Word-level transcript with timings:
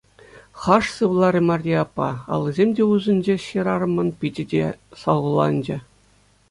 Хаш 0.61 0.85
сывларӗ 0.95 1.41
Марье 1.49 1.75
аппа, 1.83 2.07
аллисем 2.37 2.69
те 2.79 2.83
усӑнчӗҫ 2.95 3.41
хӗрарӑмӑн, 3.49 4.09
пичӗ 4.23 4.45
те 4.55 4.65
салхуланчӗ. 5.03 5.77